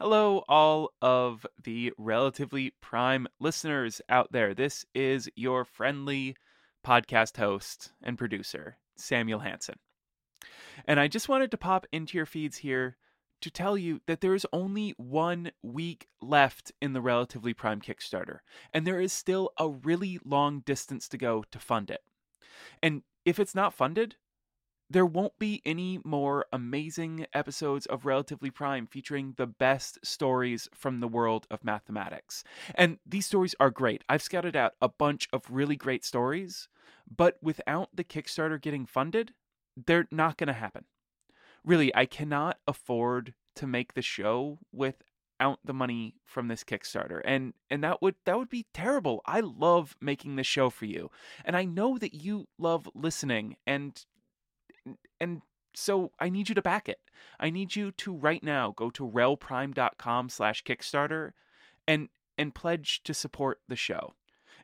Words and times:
Hello, 0.00 0.42
all 0.48 0.90
of 1.00 1.46
the 1.62 1.92
relatively 1.96 2.74
prime 2.80 3.28
listeners 3.38 4.00
out 4.08 4.32
there. 4.32 4.52
This 4.52 4.84
is 4.92 5.30
your 5.36 5.64
friendly 5.64 6.34
podcast 6.84 7.36
host 7.36 7.92
and 8.02 8.18
producer, 8.18 8.76
Samuel 8.96 9.38
Hansen. 9.38 9.76
And 10.84 10.98
I 10.98 11.06
just 11.06 11.28
wanted 11.28 11.52
to 11.52 11.56
pop 11.56 11.86
into 11.92 12.16
your 12.16 12.26
feeds 12.26 12.56
here 12.56 12.96
to 13.40 13.52
tell 13.52 13.78
you 13.78 14.00
that 14.08 14.20
there 14.20 14.34
is 14.34 14.44
only 14.52 14.94
one 14.96 15.52
week 15.62 16.08
left 16.20 16.72
in 16.82 16.92
the 16.92 17.00
Relatively 17.00 17.54
Prime 17.54 17.80
Kickstarter, 17.80 18.38
and 18.72 18.84
there 18.84 19.00
is 19.00 19.12
still 19.12 19.52
a 19.60 19.68
really 19.68 20.18
long 20.24 20.64
distance 20.66 21.08
to 21.10 21.16
go 21.16 21.44
to 21.52 21.58
fund 21.60 21.88
it. 21.88 22.00
And 22.82 23.02
if 23.24 23.38
it's 23.38 23.54
not 23.54 23.72
funded, 23.72 24.16
there 24.94 25.04
won't 25.04 25.36
be 25.40 25.60
any 25.66 25.98
more 26.04 26.46
amazing 26.52 27.26
episodes 27.34 27.84
of 27.86 28.06
Relatively 28.06 28.48
Prime 28.48 28.86
featuring 28.86 29.34
the 29.36 29.46
best 29.48 29.98
stories 30.06 30.68
from 30.72 31.00
the 31.00 31.08
world 31.08 31.48
of 31.50 31.64
mathematics. 31.64 32.44
And 32.76 32.98
these 33.04 33.26
stories 33.26 33.56
are 33.58 33.70
great. 33.70 34.04
I've 34.08 34.22
scouted 34.22 34.54
out 34.54 34.74
a 34.80 34.88
bunch 34.88 35.28
of 35.32 35.42
really 35.50 35.74
great 35.74 36.04
stories, 36.04 36.68
but 37.10 37.38
without 37.42 37.88
the 37.92 38.04
Kickstarter 38.04 38.62
getting 38.62 38.86
funded, 38.86 39.32
they're 39.76 40.06
not 40.12 40.36
going 40.36 40.46
to 40.46 40.52
happen. 40.52 40.84
Really, 41.64 41.92
I 41.92 42.06
cannot 42.06 42.58
afford 42.68 43.34
to 43.56 43.66
make 43.66 43.94
the 43.94 44.02
show 44.02 44.60
without 44.70 45.58
the 45.64 45.74
money 45.74 46.14
from 46.24 46.46
this 46.46 46.62
Kickstarter. 46.62 47.20
And 47.24 47.54
and 47.68 47.82
that 47.82 48.00
would 48.00 48.14
that 48.26 48.38
would 48.38 48.48
be 48.48 48.66
terrible. 48.72 49.22
I 49.26 49.40
love 49.40 49.96
making 50.00 50.36
this 50.36 50.46
show 50.46 50.70
for 50.70 50.84
you. 50.84 51.10
And 51.44 51.56
I 51.56 51.64
know 51.64 51.98
that 51.98 52.14
you 52.14 52.46
love 52.58 52.88
listening 52.94 53.56
and 53.66 54.00
and 55.20 55.42
so 55.74 56.12
I 56.20 56.28
need 56.28 56.48
you 56.48 56.54
to 56.54 56.62
back 56.62 56.88
it. 56.88 57.00
I 57.40 57.50
need 57.50 57.74
you 57.74 57.90
to 57.92 58.14
right 58.14 58.42
now 58.42 58.72
go 58.76 58.90
to 58.90 59.08
relprime.com 59.08 60.28
slash 60.28 60.62
Kickstarter 60.64 61.32
and 61.86 62.08
and 62.36 62.54
pledge 62.54 63.02
to 63.04 63.14
support 63.14 63.60
the 63.68 63.76
show. 63.76 64.14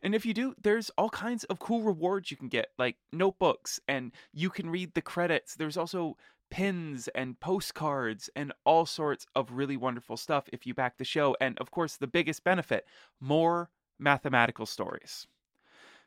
And 0.02 0.14
if 0.14 0.24
you 0.24 0.34
do, 0.34 0.54
there's 0.60 0.90
all 0.96 1.10
kinds 1.10 1.44
of 1.44 1.58
cool 1.58 1.82
rewards 1.82 2.30
you 2.30 2.36
can 2.36 2.48
get, 2.48 2.68
like 2.78 2.96
notebooks, 3.12 3.78
and 3.86 4.12
you 4.32 4.50
can 4.50 4.70
read 4.70 4.94
the 4.94 5.02
credits. 5.02 5.54
There's 5.54 5.76
also 5.76 6.16
pins 6.50 7.08
and 7.14 7.38
postcards 7.38 8.28
and 8.34 8.52
all 8.64 8.86
sorts 8.86 9.26
of 9.36 9.52
really 9.52 9.76
wonderful 9.76 10.16
stuff 10.16 10.48
if 10.52 10.66
you 10.66 10.74
back 10.74 10.98
the 10.98 11.04
show. 11.04 11.36
And 11.40 11.58
of 11.58 11.70
course, 11.70 11.96
the 11.96 12.06
biggest 12.06 12.42
benefit 12.44 12.86
more 13.20 13.70
mathematical 13.98 14.66
stories. 14.66 15.26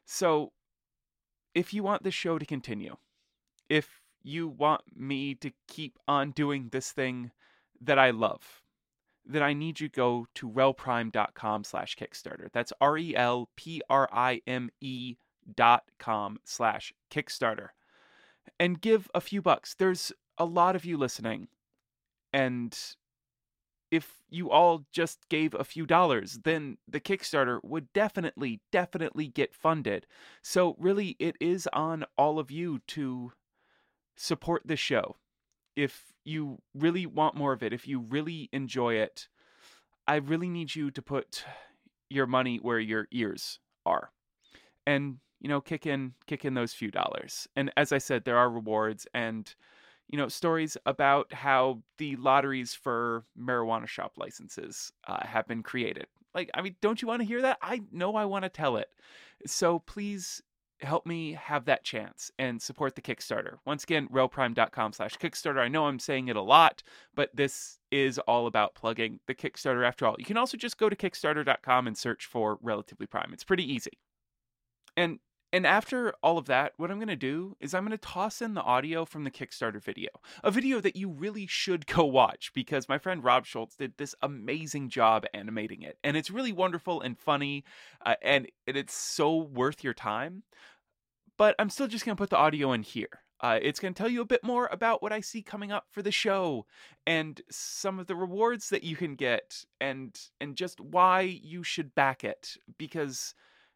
So 0.05 0.51
if 1.55 1.73
you 1.73 1.83
want 1.83 2.03
this 2.03 2.13
show 2.13 2.37
to 2.37 2.45
continue, 2.45 2.97
if 3.69 4.01
you 4.23 4.47
want 4.47 4.81
me 4.95 5.35
to 5.35 5.51
keep 5.67 5.99
on 6.07 6.31
doing 6.31 6.69
this 6.71 6.91
thing 6.91 7.31
that 7.81 7.99
I 7.99 8.11
love, 8.11 8.61
then 9.25 9.43
I 9.43 9.53
need 9.53 9.79
you 9.79 9.87
to 9.89 9.95
go 9.95 10.27
to 10.35 10.49
relprime.com 10.49 11.63
slash 11.63 11.95
Kickstarter. 11.95 12.49
That's 12.51 12.73
R-E-L-P-R-I-M-E 12.81 13.15
dot 15.55 15.83
com 15.99 16.39
slash 16.43 16.93
Kickstarter. 17.11 17.69
And 18.59 18.81
give 18.81 19.09
a 19.13 19.21
few 19.21 19.41
bucks. 19.41 19.75
There's 19.75 20.11
a 20.37 20.45
lot 20.45 20.75
of 20.75 20.85
you 20.85 20.97
listening. 20.97 21.47
And 22.31 22.77
if 23.91 24.17
you 24.29 24.49
all 24.49 24.85
just 24.91 25.29
gave 25.29 25.53
a 25.53 25.63
few 25.63 25.85
dollars, 25.85 26.39
then 26.43 26.77
the 26.87 26.99
Kickstarter 26.99 27.59
would 27.63 27.93
definitely, 27.93 28.59
definitely 28.71 29.27
get 29.27 29.53
funded. 29.53 30.07
So 30.41 30.75
really, 30.79 31.15
it 31.19 31.35
is 31.39 31.69
on 31.71 32.05
all 32.17 32.39
of 32.39 32.49
you 32.49 32.79
to 32.87 33.31
support 34.15 34.63
the 34.65 34.75
show. 34.75 35.17
If 35.75 36.13
you 36.23 36.61
really 36.73 37.05
want 37.05 37.35
more 37.35 37.53
of 37.53 37.63
it, 37.63 37.73
if 37.73 37.87
you 37.87 37.99
really 37.99 38.49
enjoy 38.53 38.95
it, 38.95 39.27
I 40.07 40.15
really 40.15 40.49
need 40.49 40.75
you 40.75 40.91
to 40.91 41.01
put 41.01 41.43
your 42.09 42.27
money 42.27 42.57
where 42.57 42.79
your 42.79 43.07
ears 43.11 43.59
are. 43.85 44.11
And 44.85 45.17
you 45.39 45.49
know, 45.49 45.59
kick 45.59 45.85
in 45.85 46.13
kick 46.25 46.45
in 46.45 46.53
those 46.53 46.73
few 46.73 46.91
dollars. 46.91 47.47
And 47.55 47.71
as 47.75 47.91
I 47.91 47.97
said, 47.97 48.23
there 48.23 48.37
are 48.37 48.49
rewards 48.49 49.07
and 49.13 49.53
you 50.09 50.17
know, 50.17 50.27
stories 50.27 50.77
about 50.85 51.33
how 51.33 51.81
the 51.97 52.15
lotteries 52.17 52.73
for 52.73 53.25
marijuana 53.39 53.87
shop 53.87 54.13
licenses 54.17 54.91
uh, 55.07 55.25
have 55.25 55.47
been 55.47 55.63
created. 55.63 56.05
Like, 56.35 56.51
I 56.53 56.61
mean, 56.61 56.75
don't 56.81 57.01
you 57.01 57.07
want 57.07 57.21
to 57.21 57.27
hear 57.27 57.41
that? 57.41 57.57
I 57.61 57.81
know 57.91 58.15
I 58.15 58.25
want 58.25 58.43
to 58.43 58.49
tell 58.49 58.77
it. 58.77 58.89
So 59.45 59.79
please 59.79 60.41
help 60.83 61.05
me 61.05 61.33
have 61.33 61.65
that 61.65 61.83
chance 61.83 62.31
and 62.37 62.61
support 62.61 62.95
the 62.95 63.01
Kickstarter. 63.01 63.57
Once 63.65 63.83
again, 63.83 64.07
relprime.com 64.09 64.93
slash 64.93 65.17
Kickstarter. 65.17 65.59
I 65.59 65.67
know 65.67 65.85
I'm 65.85 65.99
saying 65.99 66.27
it 66.27 66.35
a 66.35 66.41
lot, 66.41 66.83
but 67.15 67.35
this 67.35 67.79
is 67.91 68.19
all 68.19 68.47
about 68.47 68.75
plugging 68.75 69.19
the 69.27 69.35
Kickstarter 69.35 69.87
after 69.87 70.05
all. 70.05 70.15
You 70.19 70.25
can 70.25 70.37
also 70.37 70.57
just 70.57 70.77
go 70.77 70.89
to 70.89 70.95
kickstarter.com 70.95 71.87
and 71.87 71.97
search 71.97 72.25
for 72.25 72.57
Relatively 72.61 73.07
Prime. 73.07 73.31
It's 73.33 73.43
pretty 73.43 73.71
easy. 73.71 73.91
And 74.95 75.19
and 75.53 75.67
after 75.67 76.15
all 76.23 76.39
of 76.39 76.47
that, 76.47 76.73
what 76.77 76.89
I'm 76.89 76.97
going 76.97 77.09
to 77.09 77.15
do 77.15 77.55
is 77.59 77.75
I'm 77.75 77.85
going 77.85 77.91
to 77.91 77.97
toss 77.99 78.41
in 78.41 78.55
the 78.55 78.63
audio 78.63 79.05
from 79.05 79.23
the 79.23 79.29
Kickstarter 79.29 79.79
video, 79.79 80.09
a 80.43 80.49
video 80.49 80.81
that 80.81 80.95
you 80.95 81.09
really 81.09 81.45
should 81.45 81.85
go 81.95 82.05
watch 82.05 82.51
because 82.55 82.89
my 82.89 82.97
friend 82.97 83.23
Rob 83.23 83.45
Schultz 83.45 83.75
did 83.75 83.93
this 83.97 84.15
amazing 84.23 84.89
job 84.89 85.27
animating 85.31 85.83
it. 85.83 85.99
And 86.03 86.17
it's 86.17 86.31
really 86.31 86.51
wonderful 86.51 87.01
and 87.01 87.19
funny, 87.19 87.63
uh, 88.03 88.15
and 88.23 88.47
it's 88.65 88.95
so 88.95 89.35
worth 89.35 89.83
your 89.83 89.93
time 89.93 90.41
but 91.37 91.55
I'm 91.59 91.69
still 91.69 91.87
just 91.87 92.05
going 92.05 92.15
to 92.15 92.21
put 92.21 92.29
the 92.29 92.37
audio 92.37 92.73
in 92.73 92.83
here. 92.83 93.21
Uh, 93.43 93.59
it's 93.61 93.79
going 93.79 93.93
to 93.93 93.97
tell 93.97 94.09
you 94.09 94.21
a 94.21 94.25
bit 94.25 94.43
more 94.43 94.69
about 94.71 95.01
what 95.01 95.11
I 95.11 95.19
see 95.19 95.41
coming 95.41 95.71
up 95.71 95.87
for 95.91 96.01
the 96.01 96.11
show 96.11 96.65
and 97.05 97.41
some 97.51 97.99
of 97.99 98.07
the 98.07 98.15
rewards 98.15 98.69
that 98.69 98.83
you 98.83 98.95
can 98.95 99.15
get 99.15 99.65
and 99.81 100.17
and 100.39 100.55
just 100.55 100.79
why 100.79 101.21
you 101.21 101.61
should 101.61 101.93
back 101.93 102.23
it 102.23 102.55
because 102.77 103.35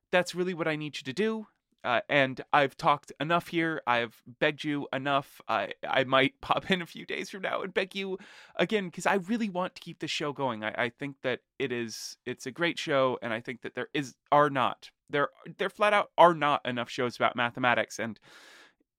that's 0.10 0.34
really 0.34 0.54
what 0.54 0.70
I 0.70 0.78
need 0.78 0.96
you 0.96 1.04
to 1.04 1.14
do. 1.14 1.48
Uh, 1.84 2.02
and 2.10 2.42
I've 2.54 2.76
talked 2.76 3.12
enough 3.20 3.50
here. 3.50 3.82
I've 3.86 4.22
begged 4.40 4.64
you 4.64 4.88
enough. 4.94 5.42
I 5.50 5.74
I 5.88 6.06
might 6.06 6.34
pop 6.42 6.72
in 6.72 6.82
a 6.82 6.86
few 6.86 7.06
days 7.06 7.30
from 7.30 7.42
now 7.42 7.62
and 7.62 7.74
beg 7.74 7.94
you 7.94 8.18
again 8.56 8.86
because 8.86 9.06
I 9.06 9.16
really 9.16 9.50
want 9.50 9.76
to 9.76 9.82
keep 9.82 10.00
the 10.00 10.08
show 10.08 10.32
going. 10.32 10.64
I, 10.64 10.74
I 10.78 10.90
think 10.90 11.18
that 11.24 11.42
it 11.60 11.74
is 11.74 12.16
it's 12.26 12.46
a 12.46 12.52
great 12.52 12.80
show, 12.80 13.20
and 13.22 13.34
I 13.34 13.42
think 13.42 13.64
that 13.64 13.76
there 13.76 13.90
is 13.94 14.16
are 14.32 14.50
not 14.50 14.92
there 15.10 15.30
there 15.58 15.70
flat 15.70 15.94
out 15.94 16.12
are 16.18 16.34
not 16.34 16.66
enough 16.66 16.90
shows 16.90 17.16
about 17.16 17.36
mathematics 17.36 18.00
and 18.00 18.20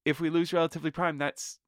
if 0.05 0.19
we 0.19 0.29
lose 0.29 0.53
relatively 0.53 0.91
prime 0.91 1.17
that's 1.17 1.59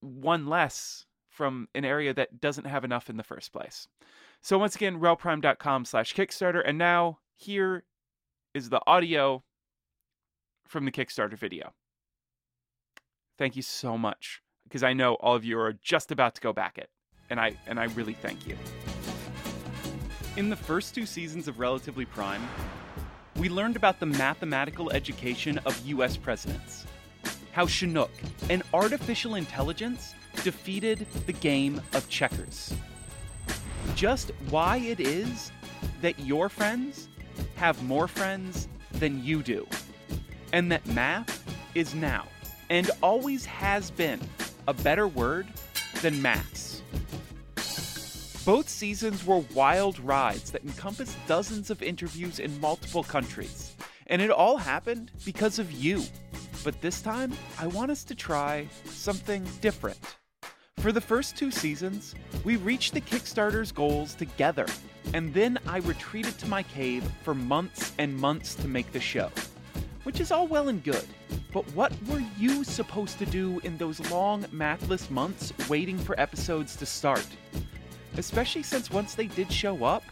one 0.00 0.46
less 0.46 1.06
from 1.28 1.68
an 1.74 1.84
area 1.84 2.12
that 2.12 2.40
doesn't 2.40 2.66
have 2.66 2.84
enough 2.84 3.08
in 3.08 3.16
the 3.16 3.22
first 3.22 3.52
place. 3.52 3.88
So 4.42 4.58
once 4.58 4.76
again 4.76 5.00
relprime.com 5.00 5.84
slash 5.86 6.14
kickstarter 6.14 6.62
and 6.64 6.76
now 6.76 7.18
here 7.36 7.84
is 8.54 8.68
the 8.68 8.82
audio 8.86 9.42
from 10.66 10.84
the 10.84 10.92
kickstarter 10.92 11.38
video. 11.38 11.72
Thank 13.38 13.56
you 13.56 13.62
so 13.62 13.96
much 13.96 14.42
because 14.64 14.82
i 14.82 14.92
know 14.92 15.14
all 15.14 15.34
of 15.34 15.44
you 15.44 15.58
are 15.58 15.72
just 15.72 16.12
about 16.12 16.34
to 16.34 16.40
go 16.40 16.52
back 16.52 16.78
it 16.78 16.88
and 17.28 17.40
i 17.40 17.56
and 17.66 17.80
i 17.80 17.84
really 17.84 18.14
thank 18.14 18.46
you. 18.46 18.56
In 20.36 20.48
the 20.48 20.56
first 20.56 20.94
two 20.94 21.06
seasons 21.06 21.48
of 21.48 21.58
relatively 21.58 22.04
prime 22.04 22.42
we 23.42 23.48
learned 23.48 23.74
about 23.74 23.98
the 23.98 24.06
mathematical 24.06 24.92
education 24.92 25.58
of 25.66 25.76
US 25.86 26.16
presidents, 26.16 26.86
how 27.50 27.66
Chinook, 27.66 28.12
an 28.50 28.62
artificial 28.72 29.34
intelligence, 29.34 30.14
defeated 30.44 31.08
the 31.26 31.32
game 31.32 31.80
of 31.92 32.08
checkers. 32.08 32.72
Just 33.96 34.30
why 34.48 34.76
it 34.76 35.00
is 35.00 35.50
that 36.02 36.20
your 36.20 36.48
friends 36.48 37.08
have 37.56 37.82
more 37.82 38.06
friends 38.06 38.68
than 38.92 39.24
you 39.24 39.42
do, 39.42 39.66
and 40.52 40.70
that 40.70 40.86
math 40.86 41.44
is 41.74 41.96
now 41.96 42.28
and 42.70 42.92
always 43.02 43.44
has 43.44 43.90
been 43.90 44.20
a 44.68 44.72
better 44.72 45.08
word 45.08 45.48
than 46.00 46.22
maths. 46.22 46.71
Both 48.44 48.68
seasons 48.68 49.24
were 49.24 49.44
wild 49.54 50.00
rides 50.00 50.50
that 50.50 50.64
encompassed 50.64 51.16
dozens 51.28 51.70
of 51.70 51.80
interviews 51.80 52.40
in 52.40 52.60
multiple 52.60 53.04
countries. 53.04 53.76
And 54.08 54.20
it 54.20 54.32
all 54.32 54.56
happened 54.56 55.12
because 55.24 55.60
of 55.60 55.70
you. 55.70 56.02
But 56.64 56.80
this 56.80 57.00
time, 57.00 57.32
I 57.60 57.68
want 57.68 57.92
us 57.92 58.02
to 58.02 58.16
try 58.16 58.66
something 58.84 59.46
different. 59.60 60.16
For 60.78 60.90
the 60.90 61.00
first 61.00 61.36
two 61.36 61.52
seasons, 61.52 62.16
we 62.42 62.56
reached 62.56 62.94
the 62.94 63.00
Kickstarter's 63.00 63.70
goals 63.70 64.14
together, 64.14 64.66
and 65.14 65.32
then 65.32 65.56
I 65.68 65.78
retreated 65.78 66.36
to 66.38 66.48
my 66.48 66.64
cave 66.64 67.08
for 67.22 67.36
months 67.36 67.92
and 67.98 68.16
months 68.16 68.56
to 68.56 68.66
make 68.66 68.90
the 68.90 68.98
show. 68.98 69.30
Which 70.02 70.18
is 70.18 70.32
all 70.32 70.48
well 70.48 70.68
and 70.68 70.82
good, 70.82 71.06
but 71.52 71.64
what 71.76 71.92
were 72.08 72.24
you 72.36 72.64
supposed 72.64 73.20
to 73.20 73.26
do 73.26 73.60
in 73.62 73.76
those 73.76 74.00
long, 74.10 74.46
mathless 74.50 75.10
months 75.10 75.52
waiting 75.68 75.96
for 75.96 76.18
episodes 76.18 76.74
to 76.74 76.86
start? 76.86 77.26
Especially 78.16 78.62
since 78.62 78.90
once 78.90 79.14
they 79.14 79.26
did 79.26 79.52
show 79.52 79.84
up, 79.84 80.02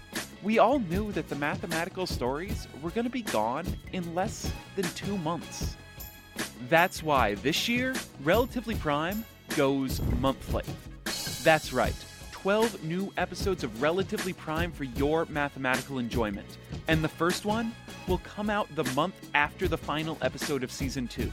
we 0.42 0.58
all 0.58 0.78
knew 0.78 1.12
that 1.12 1.28
the 1.28 1.34
mathematical 1.34 2.06
stories 2.06 2.66
were 2.82 2.90
going 2.90 3.04
to 3.04 3.10
be 3.10 3.22
gone 3.22 3.66
in 3.92 4.14
less 4.14 4.50
than 4.76 4.84
two 4.94 5.18
months. 5.18 5.76
That's 6.68 7.02
why 7.02 7.34
this 7.36 7.68
year, 7.68 7.94
Relatively 8.22 8.74
Prime 8.74 9.24
goes 9.56 10.00
monthly. 10.20 10.64
That's 11.42 11.72
right, 11.72 11.94
12 12.32 12.84
new 12.84 13.12
episodes 13.16 13.64
of 13.64 13.82
Relatively 13.82 14.32
Prime 14.32 14.72
for 14.72 14.84
your 14.84 15.26
mathematical 15.26 15.98
enjoyment. 15.98 16.58
And 16.88 17.04
the 17.04 17.08
first 17.08 17.44
one 17.44 17.74
will 18.08 18.18
come 18.18 18.48
out 18.48 18.74
the 18.74 18.84
month 18.94 19.14
after 19.34 19.68
the 19.68 19.76
final 19.76 20.16
episode 20.22 20.62
of 20.62 20.72
season 20.72 21.06
2. 21.06 21.30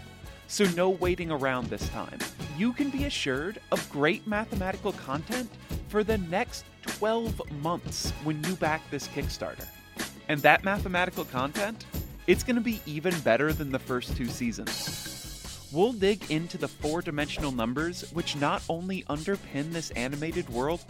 So, 0.50 0.63
no 0.75 0.90
waiting 0.90 1.30
around 1.30 1.68
this 1.68 1.88
time. 1.90 2.20
You 2.58 2.72
can 2.72 2.90
be 2.90 3.04
assured 3.04 3.60
of 3.72 3.90
great 3.90 4.25
mathematical 4.25 4.94
content 4.94 5.50
for 5.88 6.04
the 6.04 6.18
next 6.18 6.66
12 6.84 7.51
months 7.62 8.12
when 8.24 8.44
you 8.44 8.56
back 8.56 8.81
this 8.92 9.07
Kickstarter. 9.10 9.68
And 10.28 10.42
that 10.42 10.63
mathematical 10.63 11.25
content, 11.25 11.86
it's 12.28 12.44
going 12.44 12.56
to 12.56 12.62
be 12.62 12.81
even 12.86 13.18
better 13.22 13.54
than 13.54 13.72
the 13.72 13.80
first 13.80 14.16
two 14.18 14.28
seasons. 14.28 15.69
We'll 15.72 15.94
dig 15.94 16.31
into 16.31 16.57
the 16.57 16.68
four 16.68 17.01
dimensional 17.01 17.51
numbers 17.51 18.10
which 18.13 18.36
not 18.36 18.63
only 18.69 19.04
underpin 19.04 19.72
this 19.72 19.92
animated 19.92 20.48
world, 20.50 20.86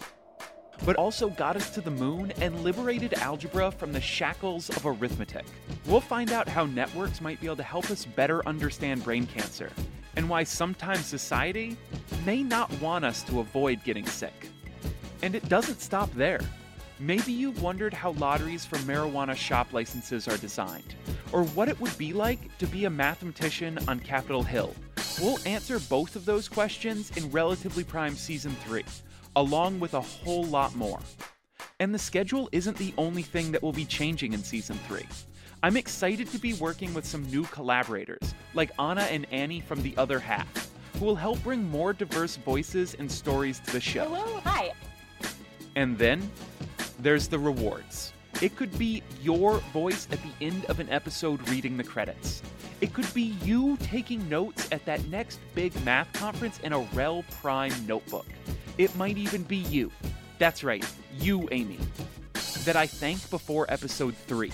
but 0.84 0.96
also 0.96 1.28
got 1.30 1.56
us 1.56 1.70
to 1.70 1.80
the 1.80 1.90
moon 1.90 2.32
and 2.40 2.62
liberated 2.62 3.14
algebra 3.14 3.70
from 3.70 3.92
the 3.92 4.00
shackles 4.00 4.70
of 4.70 4.86
arithmetic. 4.86 5.44
We'll 5.86 6.00
find 6.00 6.32
out 6.32 6.48
how 6.48 6.66
networks 6.66 7.20
might 7.20 7.40
be 7.40 7.46
able 7.46 7.56
to 7.56 7.62
help 7.64 7.90
us 7.90 8.04
better 8.04 8.46
understand 8.46 9.02
brain 9.02 9.26
cancer, 9.26 9.70
and 10.16 10.28
why 10.28 10.44
sometimes 10.44 11.04
society 11.06 11.76
may 12.24 12.42
not 12.42 12.72
want 12.80 13.04
us 13.04 13.22
to 13.24 13.40
avoid 13.40 13.82
getting 13.82 14.06
sick. 14.06 14.48
And 15.22 15.34
it 15.34 15.48
doesn't 15.48 15.80
stop 15.80 16.10
there. 16.12 16.40
Maybe 17.00 17.32
you've 17.32 17.62
wondered 17.62 17.94
how 17.94 18.12
lotteries 18.12 18.64
for 18.64 18.76
marijuana 18.78 19.36
shop 19.36 19.72
licenses 19.72 20.26
are 20.26 20.36
designed, 20.36 20.94
or 21.32 21.44
what 21.44 21.68
it 21.68 21.80
would 21.80 21.96
be 21.96 22.12
like 22.12 22.56
to 22.58 22.66
be 22.66 22.86
a 22.86 22.90
mathematician 22.90 23.78
on 23.86 24.00
Capitol 24.00 24.42
Hill. 24.42 24.74
We'll 25.20 25.38
answer 25.46 25.78
both 25.78 26.16
of 26.16 26.24
those 26.24 26.48
questions 26.48 27.12
in 27.16 27.30
Relatively 27.30 27.84
Prime 27.84 28.16
Season 28.16 28.52
3, 28.66 28.84
along 29.36 29.78
with 29.78 29.94
a 29.94 30.00
whole 30.00 30.44
lot 30.44 30.74
more. 30.74 30.98
And 31.78 31.94
the 31.94 31.98
schedule 31.98 32.48
isn't 32.50 32.76
the 32.76 32.94
only 32.98 33.22
thing 33.22 33.52
that 33.52 33.62
will 33.62 33.72
be 33.72 33.84
changing 33.84 34.32
in 34.32 34.42
Season 34.42 34.78
3. 34.88 35.06
I'm 35.62 35.76
excited 35.76 36.28
to 36.32 36.38
be 36.38 36.54
working 36.54 36.94
with 36.94 37.04
some 37.04 37.22
new 37.30 37.44
collaborators, 37.44 38.34
like 38.54 38.70
Anna 38.78 39.02
and 39.02 39.26
Annie 39.32 39.60
from 39.60 39.82
The 39.82 39.96
Other 39.96 40.18
Half, 40.18 40.68
who 40.98 41.04
will 41.04 41.16
help 41.16 41.40
bring 41.44 41.68
more 41.68 41.92
diverse 41.92 42.36
voices 42.36 42.94
and 42.94 43.10
stories 43.10 43.60
to 43.60 43.72
the 43.72 43.80
show. 43.80 44.04
Hello, 44.04 44.40
hi. 44.44 44.72
And 45.78 45.96
then 45.96 46.28
there's 46.98 47.28
the 47.28 47.38
rewards. 47.38 48.12
It 48.42 48.56
could 48.56 48.76
be 48.76 49.00
your 49.22 49.58
voice 49.72 50.08
at 50.10 50.18
the 50.24 50.44
end 50.44 50.64
of 50.64 50.80
an 50.80 50.88
episode 50.90 51.48
reading 51.48 51.76
the 51.76 51.84
credits. 51.84 52.42
It 52.80 52.92
could 52.92 53.12
be 53.14 53.36
you 53.44 53.76
taking 53.76 54.28
notes 54.28 54.66
at 54.72 54.84
that 54.86 55.06
next 55.06 55.38
big 55.54 55.72
math 55.84 56.12
conference 56.14 56.58
in 56.64 56.72
a 56.72 56.80
Rel 56.94 57.24
Prime 57.40 57.72
notebook. 57.86 58.26
It 58.76 58.92
might 58.96 59.18
even 59.18 59.44
be 59.44 59.58
you. 59.58 59.92
That's 60.40 60.64
right, 60.64 60.84
you, 61.20 61.48
Amy. 61.52 61.78
That 62.64 62.74
I 62.74 62.88
thank 62.88 63.30
before 63.30 63.64
episode 63.68 64.16
3. 64.16 64.50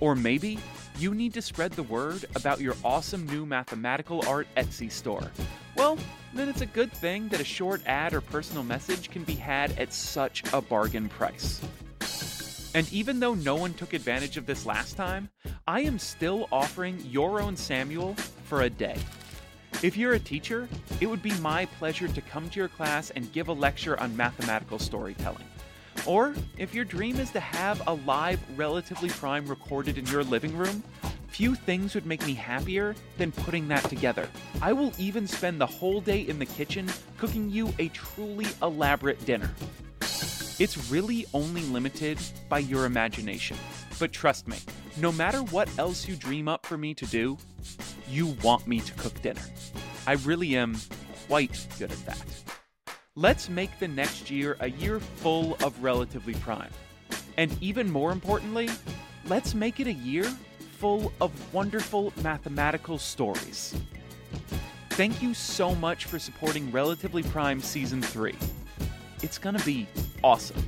Or 0.00 0.14
maybe 0.14 0.58
you 0.98 1.14
need 1.14 1.34
to 1.34 1.42
spread 1.42 1.72
the 1.72 1.82
word 1.82 2.24
about 2.36 2.58
your 2.58 2.74
awesome 2.82 3.26
new 3.26 3.44
mathematical 3.44 4.26
art 4.26 4.46
Etsy 4.56 4.90
store. 4.90 5.30
Well, 5.76 5.98
then 6.34 6.48
it's 6.48 6.60
a 6.60 6.66
good 6.66 6.92
thing 6.92 7.28
that 7.28 7.40
a 7.40 7.44
short 7.44 7.82
ad 7.86 8.14
or 8.14 8.20
personal 8.20 8.62
message 8.62 9.10
can 9.10 9.24
be 9.24 9.34
had 9.34 9.78
at 9.78 9.92
such 9.92 10.42
a 10.52 10.60
bargain 10.60 11.08
price. 11.08 11.60
And 12.74 12.92
even 12.92 13.18
though 13.18 13.34
no 13.34 13.56
one 13.56 13.74
took 13.74 13.92
advantage 13.92 14.36
of 14.36 14.46
this 14.46 14.66
last 14.66 14.96
time, 14.96 15.30
I 15.66 15.80
am 15.80 15.98
still 15.98 16.48
offering 16.52 17.00
your 17.06 17.40
own 17.40 17.56
Samuel 17.56 18.14
for 18.44 18.62
a 18.62 18.70
day. 18.70 18.98
If 19.82 19.96
you're 19.96 20.14
a 20.14 20.18
teacher, 20.18 20.68
it 21.00 21.06
would 21.06 21.22
be 21.22 21.32
my 21.40 21.66
pleasure 21.66 22.08
to 22.08 22.20
come 22.20 22.50
to 22.50 22.58
your 22.58 22.68
class 22.68 23.10
and 23.10 23.32
give 23.32 23.48
a 23.48 23.52
lecture 23.52 23.98
on 24.00 24.16
mathematical 24.16 24.78
storytelling. 24.78 25.44
Or 26.06 26.34
if 26.56 26.74
your 26.74 26.84
dream 26.84 27.18
is 27.18 27.30
to 27.30 27.40
have 27.40 27.82
a 27.86 27.94
live 27.94 28.40
Relatively 28.56 29.08
Prime 29.08 29.46
recorded 29.46 29.98
in 29.98 30.06
your 30.06 30.24
living 30.24 30.56
room, 30.56 30.82
few 31.28 31.54
things 31.54 31.94
would 31.94 32.06
make 32.06 32.26
me 32.26 32.34
happier 32.34 32.94
than 33.16 33.30
putting 33.30 33.68
that 33.68 33.84
together. 33.84 34.28
I 34.60 34.72
will 34.72 34.92
even 34.98 35.26
spend 35.26 35.60
the 35.60 35.66
whole 35.66 36.00
day 36.00 36.20
in 36.22 36.38
the 36.38 36.46
kitchen 36.46 36.88
cooking 37.16 37.50
you 37.50 37.72
a 37.78 37.88
truly 37.88 38.46
elaborate 38.62 39.24
dinner. 39.24 39.50
It's 40.58 40.90
really 40.90 41.26
only 41.32 41.62
limited 41.62 42.18
by 42.48 42.58
your 42.58 42.84
imagination. 42.84 43.56
But 44.00 44.12
trust 44.12 44.48
me, 44.48 44.58
no 44.96 45.12
matter 45.12 45.42
what 45.44 45.70
else 45.78 46.08
you 46.08 46.16
dream 46.16 46.48
up 46.48 46.66
for 46.66 46.76
me 46.76 46.94
to 46.94 47.06
do, 47.06 47.38
you 48.08 48.36
want 48.42 48.66
me 48.66 48.80
to 48.80 48.92
cook 48.94 49.20
dinner. 49.22 49.42
I 50.06 50.14
really 50.14 50.56
am 50.56 50.76
quite 51.28 51.66
good 51.78 51.92
at 51.92 52.06
that. 52.06 52.24
Let's 53.14 53.48
make 53.48 53.78
the 53.78 53.88
next 53.88 54.30
year 54.30 54.56
a 54.60 54.70
year 54.70 55.00
full 55.00 55.56
of 55.62 55.80
relatively 55.82 56.34
prime. 56.34 56.70
And 57.36 57.56
even 57.60 57.90
more 57.90 58.10
importantly, 58.10 58.68
let's 59.26 59.54
make 59.54 59.80
it 59.80 59.86
a 59.86 59.92
year 59.92 60.24
full 60.78 61.12
of 61.20 61.32
wonderful 61.52 62.12
mathematical 62.22 62.98
stories. 62.98 63.74
Thank 64.90 65.20
you 65.20 65.34
so 65.34 65.74
much 65.74 66.04
for 66.04 66.20
supporting 66.20 66.70
Relatively 66.70 67.24
Prime 67.24 67.60
Season 67.60 68.00
3. 68.00 68.36
It's 69.22 69.38
gonna 69.38 69.62
be 69.64 69.88
awesome. 70.22 70.62